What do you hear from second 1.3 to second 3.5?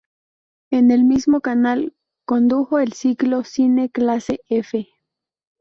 canal condujo el ciclo